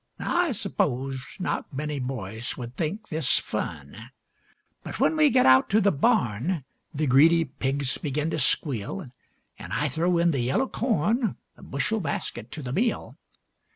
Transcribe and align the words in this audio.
Now, 0.17 0.35
I 0.37 0.51
suppose 0.51 1.23
Not 1.37 1.71
many 1.71 1.99
boys 1.99 2.57
would 2.57 2.75
think 2.75 3.09
this 3.09 3.37
fun. 3.37 4.09
But 4.81 4.99
when 4.99 5.15
we 5.15 5.29
get 5.29 5.45
out 5.45 5.69
to 5.69 5.79
the 5.79 5.91
barn 5.91 6.63
The 6.91 7.05
greedy 7.05 7.45
pigs 7.45 7.99
begin 7.99 8.31
to 8.31 8.39
squeal, 8.39 9.11
An' 9.59 9.71
I 9.71 9.89
throw 9.89 10.17
in 10.17 10.31
the 10.31 10.39
yellow 10.39 10.67
corn, 10.67 11.35
A 11.55 11.61
bushel 11.61 11.99
basket 11.99 12.49
to 12.53 12.63
the 12.63 12.73
meal. 12.73 13.15